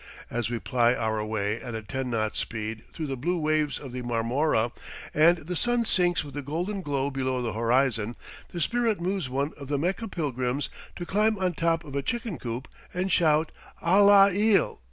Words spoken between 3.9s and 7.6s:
the Marmora, and the sun sinks with a golden glow below the